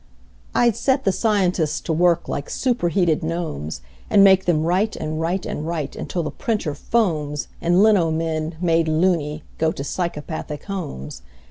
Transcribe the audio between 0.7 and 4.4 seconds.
set the scientists to work like superheated gnomes, And